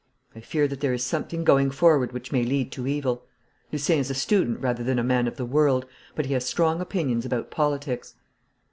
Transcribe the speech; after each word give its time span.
I 0.35 0.39
fear 0.39 0.67
that 0.67 0.79
there 0.79 0.95
is 0.95 1.03
something 1.03 1.43
going 1.43 1.69
forward 1.69 2.11
which 2.11 2.31
may 2.31 2.41
lead 2.43 2.71
to 2.71 2.87
evil. 2.87 3.23
Lucien 3.71 3.99
is 3.99 4.09
a 4.09 4.15
student 4.15 4.59
rather 4.59 4.83
than 4.83 4.97
a 4.97 5.03
man 5.03 5.27
of 5.27 5.37
the 5.37 5.45
world, 5.45 5.85
but 6.15 6.25
he 6.25 6.33
has 6.33 6.43
strong 6.43 6.81
opinions 6.81 7.23
about 7.23 7.51
politics.' 7.51 8.15